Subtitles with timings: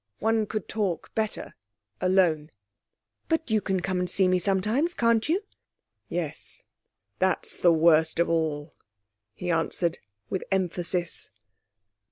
[0.17, 1.53] One could talk better
[2.01, 2.49] alone.'
[3.29, 5.43] 'But you can come and see me sometimes, can't you?'
[6.09, 6.63] 'Yes;
[7.19, 8.73] that's the worst of all,'
[9.35, 11.29] he answered, with emphasis.